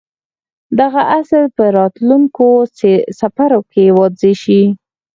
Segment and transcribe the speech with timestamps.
[0.79, 2.47] دغه اصل به په راتلونکو
[3.19, 4.61] څپرکو کې واضح شي.